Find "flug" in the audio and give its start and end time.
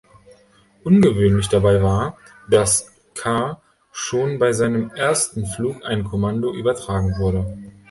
5.45-5.85